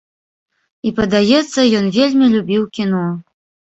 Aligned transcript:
І 0.87 0.93
падаецца, 1.01 1.69
ён 1.83 1.95
вельмі 2.01 2.35
любіў 2.35 2.71
кіно. 2.77 3.09